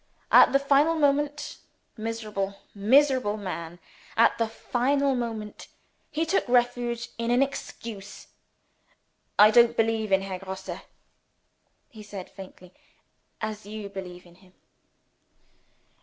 [0.31, 1.59] At the final moment
[1.95, 3.77] miserable, miserable man!
[4.17, 5.67] at the final moment,
[6.09, 8.25] he took refuge in an excuse.
[9.37, 10.79] "I don't believe in Herr Grosse,"
[11.89, 12.73] he said faintly,
[13.41, 14.53] "as you believe in him."